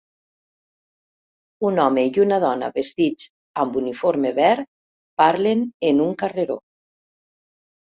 [1.69, 3.29] Un home i una dona vestits
[3.65, 4.67] amb uniforme verd
[5.25, 6.61] parlen en un carreró.